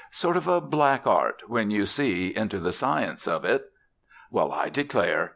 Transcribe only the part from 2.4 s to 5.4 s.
the science of it. Well, I declare!